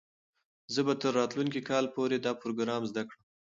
[0.73, 3.21] زه به تر راتلونکي کال پورې دا پروګرام زده کړم.